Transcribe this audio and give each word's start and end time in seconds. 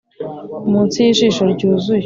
munsi 0.71 0.97
y'ijisho 1.05 1.41
ryuzuye, 1.53 1.99